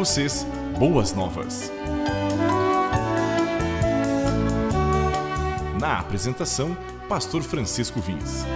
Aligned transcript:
vocês 0.00 0.46
boas 0.78 1.12
novas. 1.12 1.70
Na 5.78 5.98
apresentação, 5.98 6.74
Pastor 7.06 7.42
Francisco 7.42 8.00
Vins. 8.00 8.46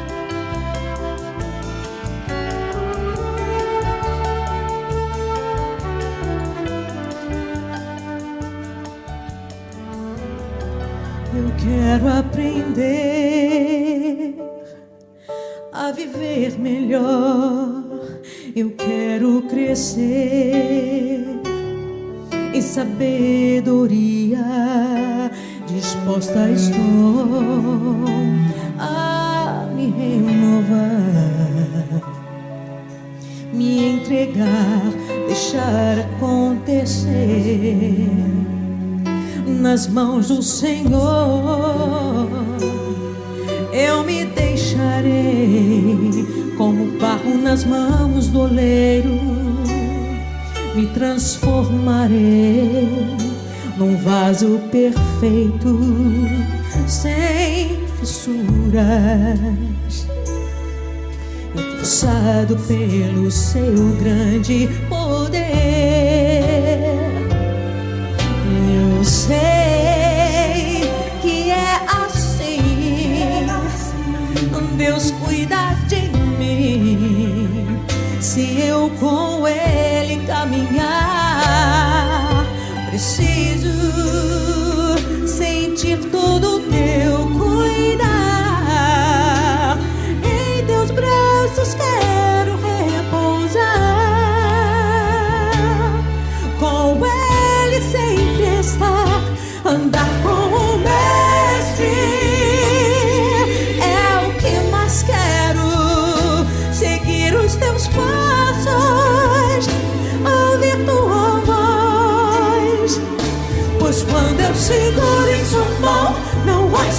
Eu 11.35 11.53
quero 11.59 12.09
aprender 12.21 13.55
a 15.75 15.93
viver 15.93 16.59
melhor. 16.59 17.84
Eu 18.57 18.71
quero 18.71 19.43
crescer 19.49 21.25
em 22.55 22.63
sabedoria. 22.63 24.39
Disposta 25.67 26.49
estou 26.51 28.05
a 28.79 29.67
me 29.75 29.91
renovar, 29.91 30.95
me 33.53 33.97
entregar, 33.97 34.83
deixar 35.27 35.99
acontecer 35.99 37.11
nas 39.49 39.89
mãos 39.89 40.29
do 40.29 40.41
Senhor. 40.41 42.29
Eu 43.73 44.05
me 44.05 44.27
deixarei 44.27 46.34
como 46.57 46.99
barro 46.99 47.37
nas 47.37 47.65
mãos 47.65 48.29
do 48.29 48.41
oleiro, 48.41 49.19
me 50.75 50.87
transformarei 50.89 52.89
num 53.77 53.97
vaso 53.97 54.61
perfeito, 54.71 55.81
sem 56.87 57.81
fissuras. 57.99 59.39
Impulsado 61.55 62.57
pelo 62.67 63.31
seu 63.31 63.97
grande 64.01 64.69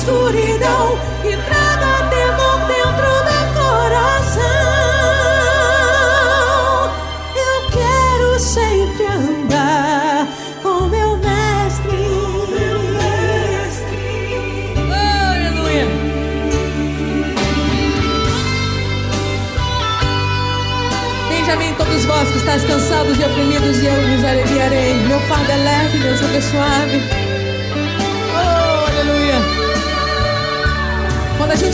não 0.05 0.54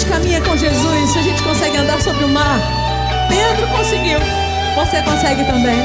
gente 0.02 0.06
caminha 0.06 0.42
com 0.42 0.58
Jesus, 0.58 1.12
se 1.12 1.20
a 1.20 1.22
gente 1.22 1.44
consegue 1.44 1.78
andar 1.78 2.02
sobre 2.02 2.24
o 2.24 2.28
mar, 2.28 2.60
Pedro 3.30 3.68
conseguiu. 3.68 4.18
Você 4.76 5.02
consegue 5.04 5.44
também. 5.46 5.78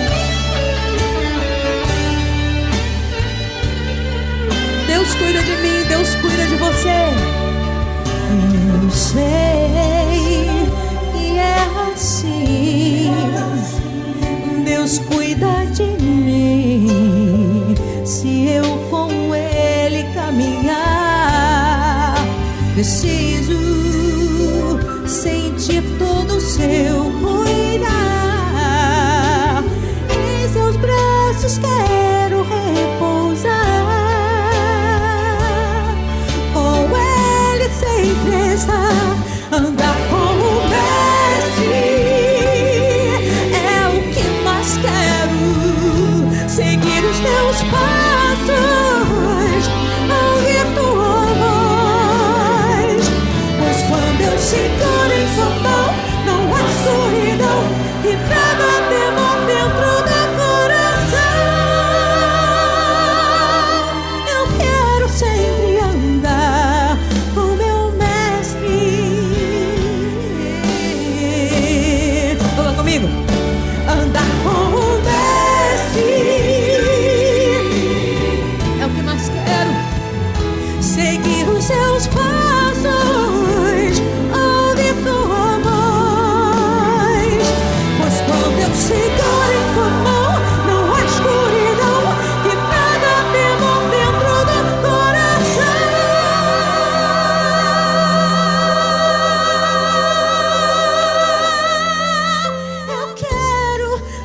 Deus 4.86 5.14
cuida 5.14 5.42
de 5.42 5.56
mim, 5.56 5.84
Deus 5.88 6.14
cuida 6.14 6.46
de 6.46 6.56
você. 6.56 7.10
Eu 8.82 8.90
sei 8.90 10.48
que 11.12 11.38
é 11.38 11.66
assim. 11.92 13.12
Deus 14.64 14.98
cuida 15.00 15.66
de 15.72 15.84
mim 16.02 17.74
se 18.04 18.48
eu 18.48 18.78
com 18.90 19.34
Ele 19.34 20.04
caminhar. 20.14 21.26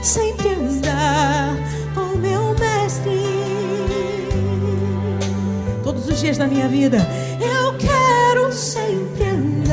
Sempre 0.01 0.49
andar 0.49 1.55
com 1.93 2.17
meu 2.17 2.55
mestre 2.55 3.21
todos 5.83 6.07
os 6.07 6.19
dias 6.19 6.37
da 6.37 6.47
minha 6.47 6.67
vida. 6.67 6.97
Eu 7.39 7.77
quero 7.77 8.51
sempre 8.51 9.23
andar 9.29 9.71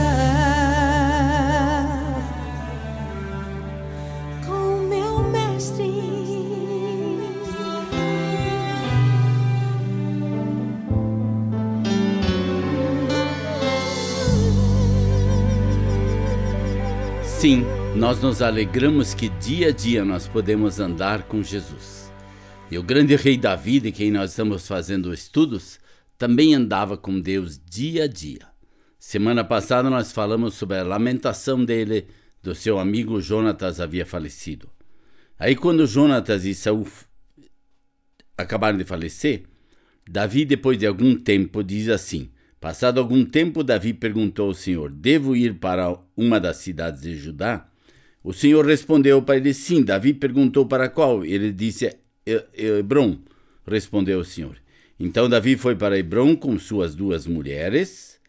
com 4.46 4.86
meu 4.88 5.20
mestre. 5.30 5.88
Sim, 17.24 17.64
nós 17.96 18.20
nos 18.20 18.42
alegramos 18.42 19.14
que 19.14 19.28
dia 19.28 19.68
a 19.68 19.72
dia 19.72 20.04
nós 20.04 20.28
podemos 20.28 20.78
andar 20.78 21.24
com 21.24 21.42
Jesus. 21.42 22.12
E 22.70 22.78
o 22.78 22.82
grande 22.82 23.16
rei 23.16 23.36
Davi, 23.36 23.80
de 23.80 23.90
quem 23.90 24.10
nós 24.10 24.30
estamos 24.30 24.66
fazendo 24.68 25.12
estudos, 25.12 25.80
também 26.16 26.54
andava 26.54 26.96
com 26.96 27.18
Deus 27.18 27.58
dia 27.58 28.04
a 28.04 28.06
dia. 28.06 28.46
Semana 28.98 29.42
passada 29.42 29.88
nós 29.88 30.12
falamos 30.12 30.54
sobre 30.54 30.76
a 30.76 30.82
lamentação 30.82 31.64
dele 31.64 32.06
do 32.42 32.54
seu 32.54 32.78
amigo 32.78 33.20
Jonatas 33.20 33.80
havia 33.80 34.04
falecido. 34.04 34.68
Aí 35.38 35.56
quando 35.56 35.86
Jonatas 35.86 36.44
e 36.44 36.54
Saul 36.54 36.86
acabaram 38.36 38.76
de 38.76 38.84
falecer, 38.84 39.44
Davi 40.08 40.44
depois 40.44 40.78
de 40.78 40.86
algum 40.86 41.16
tempo 41.16 41.62
diz 41.62 41.88
assim: 41.88 42.30
Passado 42.60 42.98
algum 42.98 43.24
tempo, 43.24 43.62
Davi 43.62 43.94
perguntou 43.94 44.48
ao 44.48 44.54
Senhor: 44.54 44.90
Devo 44.90 45.36
ir 45.36 45.54
para 45.54 45.96
uma 46.16 46.40
das 46.40 46.56
cidades 46.58 47.02
de 47.02 47.16
Judá? 47.16 47.68
O 48.28 48.32
Senhor 48.34 48.66
respondeu 48.66 49.22
para 49.22 49.38
ele: 49.38 49.54
Sim. 49.54 49.82
Davi 49.82 50.12
perguntou 50.12 50.66
para 50.66 50.90
qual? 50.90 51.24
Ele 51.24 51.50
disse: 51.50 51.96
Hebron, 52.54 53.16
respondeu 53.66 54.20
o 54.20 54.24
Senhor. 54.24 54.54
Então 55.00 55.30
Davi 55.30 55.56
foi 55.56 55.74
para 55.74 55.98
Hebron 55.98 56.36
com 56.36 56.58
suas 56.58 56.94
duas 56.94 57.26
mulheres, 57.26 58.20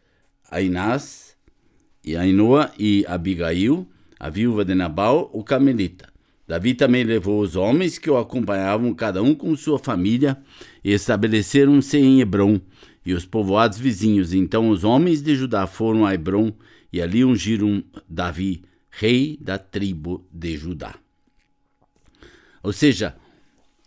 Ainás 0.50 1.36
e 2.02 2.16
Ainoa 2.16 2.72
e 2.80 3.04
Abigail, 3.10 3.86
a 4.18 4.30
viúva 4.30 4.64
de 4.64 4.74
Nabal, 4.74 5.30
o 5.34 5.44
camelita. 5.44 6.08
Davi 6.48 6.74
também 6.76 7.04
levou 7.04 7.42
os 7.42 7.58
homens 7.58 8.00
que 8.00 8.10
o 8.10 8.18
acompanhavam, 8.18 8.94
cada 8.94 9.22
um 9.22 9.36
com 9.36 9.54
sua 9.54 9.78
família, 9.78 10.38
e 10.82 10.94
estabeleceram-se 10.94 11.98
em 11.98 12.22
Hebron 12.22 12.62
e 13.06 13.14
os 13.14 13.26
povoados 13.26 13.78
vizinhos. 13.78 14.34
Então 14.34 14.70
os 14.70 14.86
homens 14.86 15.22
de 15.22 15.36
Judá 15.36 15.68
foram 15.68 16.06
a 16.06 16.14
Hebron 16.14 16.54
e 16.94 17.02
ali 17.02 17.26
ungiram 17.26 17.84
Davi, 18.08 18.64
rei 18.90 19.38
da 19.40 19.58
tribo 19.58 20.28
de 20.32 20.58
Judá. 20.58 21.00
Ou 22.62 22.74
seja, 22.74 23.16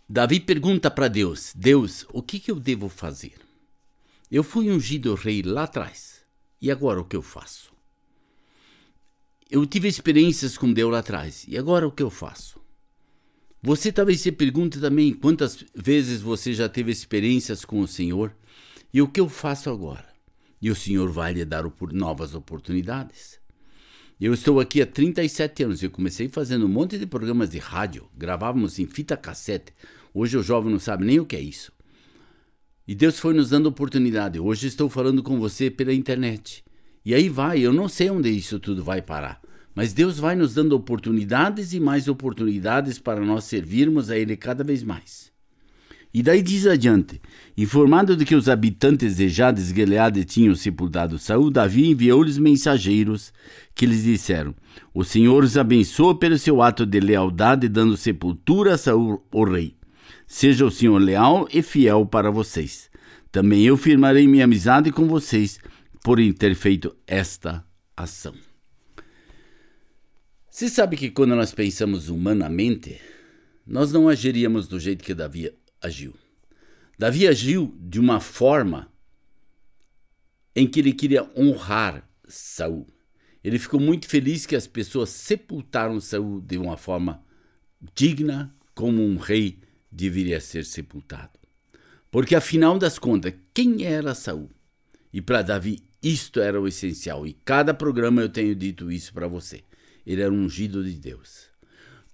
Davi 0.07 0.39
pergunta 0.39 0.89
para 0.89 1.07
Deus: 1.07 1.53
Deus, 1.55 2.05
o 2.11 2.21
que, 2.21 2.39
que 2.39 2.51
eu 2.51 2.59
devo 2.59 2.89
fazer? 2.89 3.35
Eu 4.31 4.43
fui 4.43 4.69
ungido 4.69 5.15
rei 5.15 5.41
lá 5.41 5.63
atrás, 5.63 6.21
e 6.61 6.71
agora 6.71 6.99
o 6.99 7.05
que 7.05 7.15
eu 7.15 7.21
faço? 7.21 7.71
Eu 9.49 9.65
tive 9.65 9.87
experiências 9.87 10.57
com 10.57 10.73
Deus 10.73 10.91
lá 10.91 10.99
atrás, 10.99 11.45
e 11.47 11.57
agora 11.57 11.87
o 11.87 11.91
que 11.91 12.01
eu 12.01 12.09
faço? 12.09 12.59
Você 13.61 13.91
talvez 13.91 14.19
se 14.19 14.31
pergunte 14.31 14.79
também 14.79 15.13
quantas 15.13 15.63
vezes 15.73 16.21
você 16.21 16.53
já 16.53 16.67
teve 16.67 16.91
experiências 16.91 17.63
com 17.63 17.79
o 17.79 17.87
Senhor 17.87 18.35
e 18.93 19.01
o 19.01 19.07
que 19.07 19.21
eu 19.21 19.29
faço 19.29 19.69
agora? 19.69 20.13
E 20.61 20.69
o 20.69 20.75
Senhor 20.75 21.09
vai 21.09 21.33
lhe 21.33 21.45
dar 21.45 21.63
novas 21.93 22.35
oportunidades. 22.35 23.39
Eu 24.25 24.33
estou 24.33 24.61
aqui 24.61 24.81
há 24.81 24.85
37 24.85 25.63
anos. 25.63 25.83
Eu 25.83 25.91
comecei 25.91 26.29
fazendo 26.29 26.65
um 26.65 26.69
monte 26.69 26.97
de 26.97 27.05
programas 27.05 27.49
de 27.49 27.59
rádio, 27.59 28.07
gravávamos 28.15 28.79
em 28.79 28.85
fita 28.85 29.17
cassete. 29.17 29.73
Hoje 30.13 30.37
o 30.37 30.41
jovem 30.41 30.71
não 30.71 30.79
sabe 30.79 31.03
nem 31.03 31.19
o 31.19 31.25
que 31.25 31.35
é 31.35 31.41
isso. 31.41 31.73
E 32.87 32.95
Deus 32.95 33.19
foi 33.19 33.33
nos 33.33 33.49
dando 33.49 33.65
oportunidade. 33.65 34.39
Hoje 34.39 34.67
estou 34.67 34.87
falando 34.87 35.21
com 35.21 35.41
você 35.41 35.69
pela 35.69 35.93
internet. 35.93 36.63
E 37.03 37.13
aí 37.13 37.27
vai, 37.27 37.59
eu 37.59 37.73
não 37.73 37.89
sei 37.89 38.09
onde 38.09 38.29
isso 38.29 38.61
tudo 38.61 38.81
vai 38.81 39.01
parar. 39.01 39.41
Mas 39.75 39.91
Deus 39.91 40.17
vai 40.19 40.37
nos 40.37 40.53
dando 40.53 40.71
oportunidades 40.71 41.73
e 41.73 41.79
mais 41.81 42.07
oportunidades 42.07 42.99
para 42.99 43.19
nós 43.19 43.43
servirmos 43.43 44.09
a 44.09 44.17
Ele 44.17 44.37
cada 44.37 44.63
vez 44.63 44.83
mais. 44.83 45.32
E 46.13 46.21
daí 46.21 46.43
diz 46.43 46.67
adiante: 46.67 47.19
Informado 47.57 48.15
de 48.15 48.23
que 48.23 48.35
os 48.35 48.47
habitantes 48.47 49.15
de 49.15 49.27
Jades 49.29 49.69
Gileade 49.73 50.23
tinham 50.23 50.53
sepultado 50.53 51.17
Saul, 51.17 51.49
Davi 51.49 51.89
enviou-lhes 51.89 52.37
mensageiros 52.37 53.33
que 53.73 53.85
lhes 53.85 54.03
disseram: 54.03 54.53
O 54.93 55.03
Senhor 55.03 55.43
os 55.43 55.57
abençoe 55.57 56.19
pelo 56.19 56.37
seu 56.37 56.61
ato 56.61 56.85
de 56.85 56.99
lealdade, 56.99 57.67
dando 57.67 57.97
sepultura 57.97 58.75
a 58.75 58.77
Saul, 58.77 59.25
o 59.31 59.43
rei. 59.43 59.75
Seja 60.27 60.65
o 60.65 60.71
Senhor 60.71 60.99
leal 60.99 61.47
e 61.51 61.63
fiel 61.63 62.05
para 62.05 62.29
vocês. 62.29 62.91
Também 63.31 63.63
eu 63.63 63.75
firmarei 63.75 64.27
minha 64.27 64.45
amizade 64.45 64.91
com 64.91 65.07
vocês 65.07 65.59
por 66.03 66.19
ter 66.33 66.53
feito 66.53 66.95
esta 67.07 67.65
ação. 67.97 68.35
Você 70.49 70.69
sabe 70.69 70.95
que 70.95 71.09
quando 71.09 71.35
nós 71.35 71.51
pensamos 71.51 72.09
humanamente, 72.09 73.01
nós 73.65 73.91
não 73.91 74.07
agiríamos 74.07 74.67
do 74.67 74.79
jeito 74.79 75.03
que 75.03 75.15
Davi 75.15 75.51
agiu. 75.83 76.15
Davi 76.97 77.27
agiu 77.27 77.75
de 77.79 77.99
uma 77.99 78.19
forma 78.19 78.91
em 80.55 80.67
que 80.67 80.79
ele 80.79 80.93
queria 80.93 81.29
honrar 81.37 82.07
Saul. 82.27 82.87
Ele 83.43 83.59
ficou 83.59 83.79
muito 83.79 84.07
feliz 84.07 84.45
que 84.45 84.55
as 84.55 84.65
pessoas 84.65 85.09
sepultaram 85.09 85.99
Saul 85.99 86.39
de 86.39 86.57
uma 86.57 86.77
forma 86.77 87.23
digna, 87.93 88.55
como 88.73 89.03
um 89.03 89.17
rei 89.17 89.59
deveria 89.91 90.39
ser 90.39 90.65
sepultado. 90.65 91.37
Porque 92.09 92.35
afinal 92.35 92.77
das 92.79 92.97
contas, 92.97 93.33
quem 93.53 93.83
era 93.83 94.15
Saul? 94.15 94.49
E 95.11 95.21
para 95.21 95.41
Davi 95.41 95.83
isto 96.01 96.39
era 96.39 96.59
o 96.59 96.67
essencial. 96.67 97.25
E 97.25 97.33
cada 97.45 97.73
programa 97.73 98.21
eu 98.21 98.29
tenho 98.29 98.55
dito 98.55 98.91
isso 98.91 99.13
para 99.13 99.27
você. 99.27 99.63
Ele 100.05 100.21
era 100.21 100.31
ungido 100.31 100.83
de 100.83 100.93
Deus. 100.93 101.52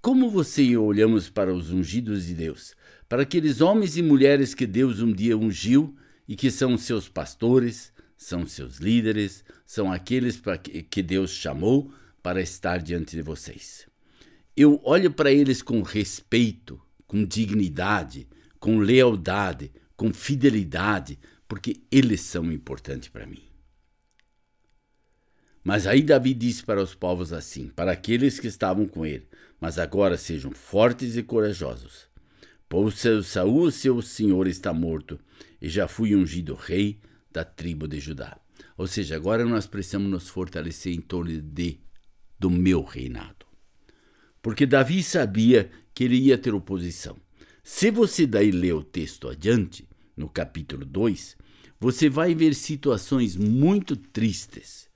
Como 0.02 0.30
você 0.30 0.64
e 0.64 0.72
eu 0.72 0.86
olhamos 0.86 1.30
para 1.30 1.54
os 1.54 1.72
ungidos 1.72 2.26
de 2.26 2.34
Deus? 2.34 2.74
Para 3.10 3.24
aqueles 3.24 3.60
homens 3.60 3.98
e 3.98 4.02
mulheres 4.02 4.54
que 4.54 4.66
Deus 4.66 5.02
um 5.02 5.12
dia 5.12 5.38
ungiu 5.38 5.94
e 6.26 6.38
que 6.38 6.50
são 6.50 6.78
seus 6.78 7.10
pastores, 7.10 7.92
são 8.16 8.48
seus 8.48 8.78
líderes, 8.78 9.44
são 9.66 9.92
aqueles 9.92 10.42
que 10.90 11.04
Deus 11.04 11.32
chamou 11.32 11.92
para 12.24 12.42
estar 12.42 12.82
diante 12.82 13.18
de 13.18 13.22
vocês. 13.22 13.88
Eu 14.56 14.80
olho 14.86 15.12
para 15.12 15.34
eles 15.34 15.62
com 15.62 15.82
respeito, 15.82 16.80
com 17.06 17.26
dignidade, 17.26 18.26
com 18.58 18.80
lealdade, 18.80 19.70
com 19.98 20.14
fidelidade, 20.14 21.20
porque 21.46 21.82
eles 21.92 22.22
são 22.22 22.50
importantes 22.54 23.10
para 23.10 23.28
mim. 23.28 23.49
Mas 25.64 25.86
aí 25.86 26.02
Davi 26.02 26.34
disse 26.34 26.64
para 26.64 26.82
os 26.82 26.96
povos 26.96 27.34
assim, 27.34 27.68
para 27.68 27.92
aqueles 27.92 28.40
que 28.40 28.48
estavam 28.48 28.88
com 28.88 29.06
ele: 29.06 29.28
Mas 29.60 29.78
agora 29.78 30.18
sejam 30.18 30.52
fortes 30.52 31.18
e 31.18 31.24
corajosos. 31.24 32.08
Pois 32.68 33.04
Saul, 33.26 33.72
seu 33.72 34.02
senhor, 34.02 34.48
está 34.48 34.72
morto, 34.72 35.20
e 35.62 35.68
já 35.68 35.88
fui 35.88 36.16
ungido 36.16 36.54
rei 36.54 37.00
da 37.32 37.44
tribo 37.44 37.88
de 37.88 38.00
Judá. 38.00 38.40
Ou 38.78 38.88
seja, 38.88 39.16
agora 39.16 39.44
nós 39.44 39.68
precisamos 39.68 40.10
nos 40.10 40.30
fortalecer 40.30 40.94
em 40.94 41.02
torno 41.02 41.42
de 41.42 41.80
do 42.40 42.50
meu 42.50 42.84
reinado. 42.84 43.46
Porque 44.42 44.66
Davi 44.66 45.04
sabia 45.04 45.70
que 45.94 46.06
ele 46.06 46.16
ia 46.16 46.38
ter 46.38 46.54
oposição. 46.54 47.18
Se 47.62 47.92
você 47.92 48.26
daí 48.26 48.52
ler 48.52 48.74
o 48.74 48.84
texto 48.84 49.28
adiante, 49.28 49.86
no 50.16 50.30
capítulo 50.30 50.86
2, 50.86 51.36
você 51.78 52.10
vai 52.10 52.34
ver 52.34 52.56
situações 52.56 53.36
muito 53.36 53.98
tristes 53.98 54.89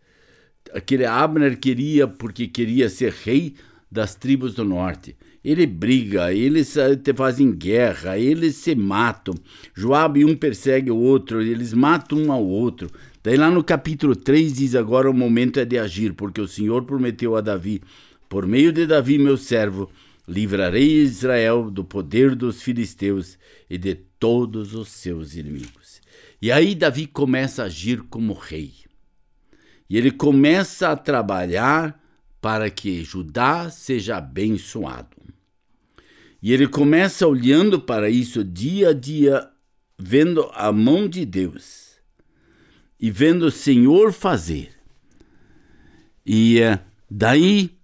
aquele 0.74 1.06
Abner 1.06 1.58
queria 1.58 2.08
porque 2.08 2.48
queria 2.48 2.90
ser 2.90 3.12
rei 3.12 3.56
das 3.92 4.16
tribos 4.16 4.56
do 4.56 4.66
norte. 4.66 5.16
Ele 5.44 5.68
briga, 5.68 6.34
eles 6.34 6.74
fazem 7.16 7.52
guerra, 7.52 8.18
eles 8.18 8.56
se 8.56 8.74
matam. 8.74 9.36
Joabe 9.76 10.24
um 10.24 10.36
persegue 10.36 10.90
o 10.90 10.98
outro, 10.98 11.42
eles 11.42 11.74
matam 11.74 12.18
um 12.18 12.32
ao 12.32 12.46
outro. 12.46 12.90
Daí 13.22 13.36
lá 13.36 13.52
no 13.52 13.64
capítulo 13.64 14.16
3 14.16 14.54
diz 14.54 14.76
agora 14.76 15.10
o 15.10 15.14
momento 15.14 15.60
é 15.60 15.66
de 15.66 15.78
agir, 15.78 16.14
porque 16.14 16.40
o 16.40 16.48
Senhor 16.48 16.84
prometeu 16.86 17.36
a 17.36 17.42
Davi, 17.42 17.82
por 18.30 18.48
meio 18.48 18.72
de 18.72 18.88
Davi 18.88 19.18
meu 19.18 19.38
servo, 19.38 19.92
livrarei 20.28 21.02
Israel 21.02 21.70
do 21.70 21.84
poder 21.84 22.36
dos 22.36 22.62
filisteus 22.62 23.38
e 23.70 23.78
de 23.78 23.96
todos 24.18 24.74
os 24.74 24.88
seus 24.88 25.36
inimigos. 25.36 26.02
E 26.42 26.52
aí 26.52 26.74
Davi 26.74 27.06
começa 27.06 27.64
a 27.64 27.66
agir 27.66 28.02
como 28.10 28.34
rei. 28.34 28.83
E 29.90 29.98
ele 29.98 30.12
começa 30.12 30.90
a 30.90 30.96
trabalhar 30.96 32.02
para 32.42 32.70
que 32.70 33.04
Judá 33.04 33.70
seja 33.70 34.18
abençoado. 34.18 35.16
E 36.42 36.52
ele 36.52 36.68
começa 36.68 37.26
olhando 37.26 37.80
para 37.80 38.10
isso 38.10 38.44
dia 38.44 38.90
a 38.90 38.94
dia, 38.94 39.50
vendo 39.98 40.50
a 40.54 40.72
mão 40.72 41.08
de 41.08 41.26
Deus 41.26 41.94
e 43.00 43.10
vendo 43.10 43.44
o 43.44 43.52
Senhor 43.52 44.12
fazer. 44.12 44.72
E 46.26 46.60
uh, 46.62 46.80
daí 47.10 47.78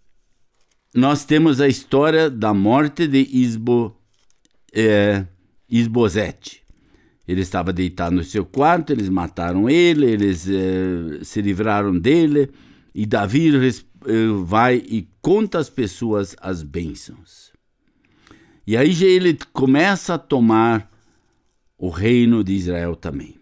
nós 0.94 1.24
temos 1.24 1.62
a 1.62 1.68
história 1.68 2.30
da 2.30 2.54
morte 2.54 3.08
de 3.08 3.28
Isbo, 3.32 3.96
eh, 4.74 5.26
Isbosete. 5.70 6.64
Ele 7.30 7.42
estava 7.42 7.72
deitado 7.72 8.16
no 8.16 8.24
seu 8.24 8.44
quarto, 8.44 8.92
eles 8.92 9.08
mataram 9.08 9.70
ele, 9.70 10.08
eles 10.08 10.50
eh, 10.50 11.20
se 11.22 11.40
livraram 11.44 11.96
dele, 11.96 12.50
e 12.92 13.06
Davi 13.06 13.52
eh, 13.56 13.72
vai 14.44 14.78
e 14.78 15.08
conta 15.22 15.60
às 15.60 15.70
pessoas 15.70 16.36
as 16.42 16.64
bênçãos. 16.64 17.54
E 18.66 18.76
aí 18.76 19.04
ele 19.04 19.38
começa 19.54 20.16
a 20.16 20.18
tomar 20.18 20.92
o 21.78 21.90
reino 21.90 22.44
de 22.44 22.54
Israel 22.54 22.96
também. 22.96 23.36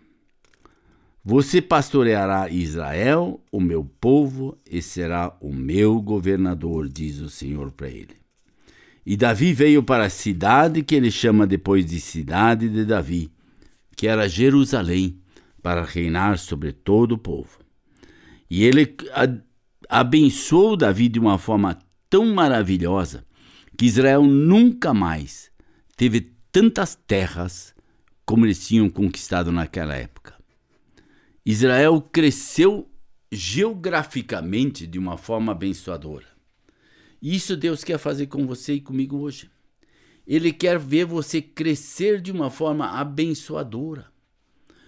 Você 1.24 1.62
pastoreará 1.62 2.50
Israel, 2.50 3.40
o 3.50 3.62
meu 3.62 3.90
povo, 4.02 4.58
e 4.70 4.82
será 4.82 5.34
o 5.40 5.54
meu 5.54 6.02
governador, 6.02 6.90
diz 6.90 7.22
o 7.22 7.30
Senhor 7.30 7.72
para 7.72 7.88
ele. 7.88 8.18
E 9.06 9.16
Davi 9.16 9.54
veio 9.54 9.82
para 9.82 10.04
a 10.04 10.10
cidade 10.10 10.84
que 10.84 10.94
ele 10.94 11.10
chama 11.10 11.48
depois 11.48 11.86
de 11.86 12.02
cidade 12.02 12.68
de 12.68 12.84
Davi, 12.84 13.32
que 13.98 14.08
era 14.08 14.30
Jerusalém, 14.30 15.20
para 15.62 15.84
reinar 15.84 16.38
sobre 16.38 16.72
todo 16.72 17.14
o 17.14 17.18
povo. 17.18 17.60
E 18.50 18.64
ele 18.64 18.96
abençoou 19.90 20.78
Davi 20.78 21.10
de 21.10 21.20
uma 21.20 21.38
forma 21.38 21.78
tão 22.10 22.34
maravilhosa 22.34 23.26
que 23.78 23.86
Israel 23.86 24.24
nunca 24.24 24.94
mais 24.94 25.52
teve 25.98 26.32
tantas 26.52 26.96
terras 26.96 27.76
como 28.26 28.46
eles 28.46 28.66
tinham 28.66 28.90
conquistado 28.90 29.52
naquela 29.52 29.96
época. 29.96 30.36
Israel 31.46 32.02
cresceu 32.02 32.90
geograficamente 33.32 34.86
de 34.86 35.00
uma 35.00 35.18
forma 35.18 35.52
abençoadora. 35.52 36.26
Isso 37.22 37.58
Deus 37.58 37.84
quer 37.84 37.98
fazer 37.98 38.28
com 38.28 38.46
você 38.46 38.74
e 38.74 38.82
comigo 38.82 39.18
hoje. 39.18 39.50
Ele 40.28 40.52
quer 40.52 40.78
ver 40.78 41.06
você 41.06 41.42
crescer 41.42 42.20
de 42.20 42.32
uma 42.32 42.52
forma 42.52 43.00
abençoadora. 43.00 44.12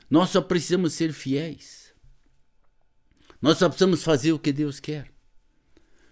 Nós 0.09 0.29
só 0.29 0.41
precisamos 0.41 0.93
ser 0.93 1.13
fiéis. 1.13 1.93
Nós 3.41 3.57
só 3.57 3.69
precisamos 3.69 4.03
fazer 4.03 4.33
o 4.33 4.39
que 4.39 4.51
Deus 4.51 4.81
quer. 4.81 5.09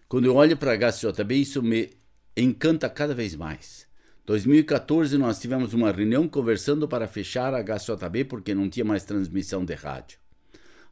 Quando 0.08 0.26
eu 0.26 0.36
olho 0.36 0.56
para 0.56 0.72
a 0.72 0.92
HCJB, 0.92 1.36
isso 1.36 1.62
me 1.62 1.90
encanta 2.38 2.90
cada 2.90 3.14
vez 3.14 3.36
mais. 3.36 3.86
2014 4.26 5.18
nós 5.18 5.40
tivemos 5.40 5.74
uma 5.74 5.92
reunião 5.92 6.28
conversando 6.28 6.88
para 6.88 7.08
fechar 7.08 7.54
a 7.54 7.62
HCJB 7.62 8.26
porque 8.26 8.56
não 8.56 8.70
tinha 8.70 8.86
mais 8.86 9.04
transmissão 9.04 9.66
de 9.66 9.74
rádio. 9.74 10.20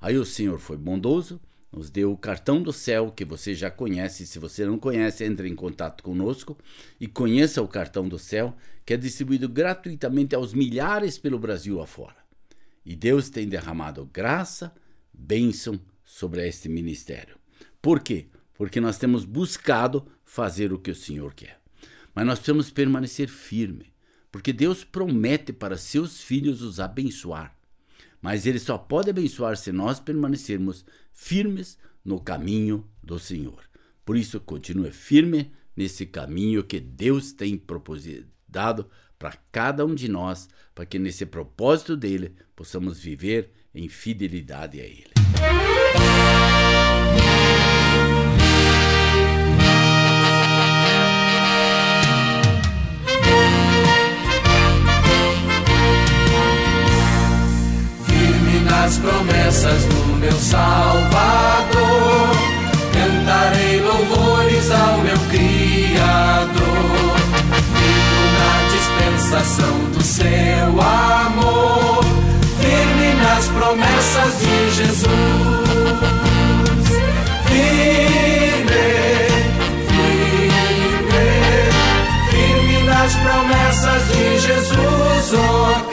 Aí 0.02 0.18
o 0.18 0.26
Senhor 0.26 0.60
foi 0.60 0.76
bondoso, 0.76 1.40
nos 1.76 1.90
deu 1.90 2.14
o 2.14 2.18
cartão 2.18 2.62
do 2.62 2.72
céu 2.72 3.12
que 3.12 3.26
você 3.26 3.54
já 3.54 3.70
conhece. 3.70 4.26
Se 4.26 4.40
você 4.40 4.66
não 4.66 4.80
conhece, 4.80 5.26
entre 5.26 5.50
em 5.50 5.56
contato 5.56 6.02
conosco 6.02 6.58
e 7.00 7.06
conheça 7.06 7.62
o 7.62 7.68
cartão 7.68 8.08
do 8.08 8.18
céu, 8.18 8.56
que 8.86 8.94
é 8.94 8.98
distribuído 8.98 9.50
gratuitamente 9.50 10.34
aos 10.34 10.54
milhares 10.54 11.18
pelo 11.18 11.38
Brasil 11.38 11.82
afora. 11.82 12.16
E 12.86 12.96
Deus 12.96 13.30
tem 13.30 13.50
derramado 13.50 14.06
graça, 14.06 14.74
bênção 15.14 15.78
sobre 16.06 16.48
este 16.48 16.70
ministério. 16.70 17.36
Por 17.82 18.00
quê? 18.00 18.28
Porque 18.54 18.80
nós 18.80 18.98
temos 18.98 19.26
buscado 19.26 20.08
fazer 20.24 20.72
o 20.72 20.80
que 20.80 20.92
o 20.92 20.96
Senhor 20.96 21.34
quer. 21.34 21.60
Mas 22.14 22.26
nós 22.26 22.40
precisamos 22.40 22.70
permanecer 22.70 23.28
firme, 23.28 23.94
porque 24.32 24.54
Deus 24.54 24.86
promete 24.86 25.52
para 25.52 25.78
seus 25.78 26.22
filhos 26.22 26.62
os 26.62 26.80
abençoar. 26.80 27.54
Mas 28.26 28.48
ele 28.48 28.58
só 28.58 28.76
pode 28.76 29.08
abençoar 29.08 29.56
se 29.56 29.72
nós 29.72 30.00
permanecermos 30.00 30.84
firmes 31.14 31.78
no 32.04 32.20
caminho 32.20 32.84
do 33.04 33.20
Senhor. 33.20 33.62
Por 34.04 34.18
isso, 34.18 34.40
continue 34.40 34.92
firme 34.92 35.52
nesse 35.78 36.08
caminho 36.08 36.64
que 36.64 36.80
Deus 36.80 37.32
tem 37.32 37.56
propositado 37.56 38.90
para 39.20 39.38
cada 39.52 39.86
um 39.86 39.94
de 39.94 40.08
nós, 40.08 40.50
para 40.74 40.88
que 40.88 40.98
nesse 40.98 41.24
propósito 41.24 41.96
dele 41.96 42.34
possamos 42.56 43.00
viver 43.00 43.52
em 43.76 43.88
fidelidade 43.88 44.82
a 44.82 44.86
Ele. 44.86 45.75
Nas 58.76 58.98
promessas 58.98 59.86
do 59.86 60.18
meu 60.18 60.32
Salvador, 60.34 61.76
cantarei 62.94 63.80
louvores 63.82 64.72
ao 64.72 64.98
meu 65.00 65.18
Criador. 65.30 66.56
Dispensação 68.72 69.76
do 69.94 70.04
seu 70.04 70.82
amor, 70.82 72.04
firme 72.60 73.14
nas 73.24 73.48
promessas 73.48 74.40
de 74.40 74.72
Jesus. 74.76 75.08
Firme, 77.48 78.88
firme, 79.88 81.28
firme 82.30 82.84
nas 82.84 83.16
promessas 83.16 84.02
de 84.10 84.40
Jesus, 84.40 85.34
oh 85.34 85.85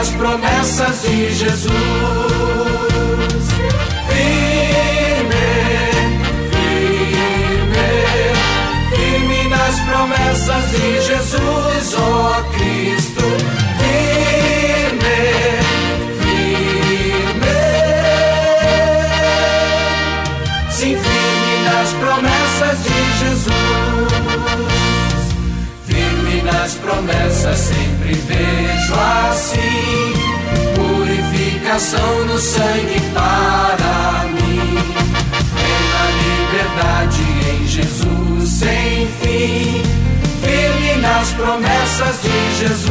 Firme 0.00 0.08
nas 0.08 0.10
promessas 0.12 1.02
de 1.02 1.34
Jesus. 1.34 1.72
Firme, 4.08 5.34
firme, 6.50 7.84
firme 8.96 9.48
nas 9.50 9.78
promessas 9.80 10.70
de 10.70 11.02
Jesus, 11.02 11.94
oh 11.98 12.42
Cristo. 12.54 13.40
promessas 26.80 27.58
sempre 27.58 28.12
vejo 28.12 28.94
assim. 28.94 29.29
Purificação 31.70 32.24
no 32.24 32.36
sangue 32.36 33.00
para 33.14 34.24
mim. 34.24 34.74
Plena 35.54 36.04
liberdade 36.18 37.22
em 37.48 37.66
Jesus 37.68 38.48
sem 38.48 39.06
fim. 39.20 39.82
Firme 40.42 40.96
nas 41.00 41.30
promessas 41.32 42.22
de 42.22 42.58
Jesus. 42.58 42.90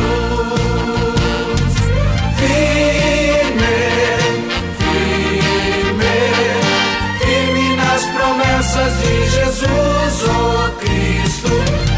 Firme, 2.38 3.76
firme, 4.80 6.16
firme 7.20 7.76
nas 7.76 8.06
promessas 8.06 8.94
de 9.02 9.30
Jesus, 9.30 10.24
oh 10.24 10.72
Cristo. 10.80 11.89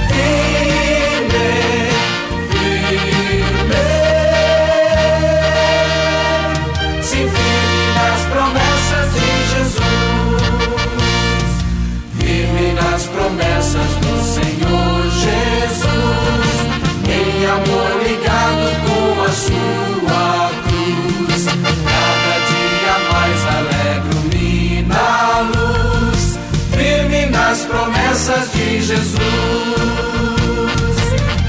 as 27.61 27.65
promessas 27.65 28.51
de 28.53 28.81
Jesus. 28.81 29.19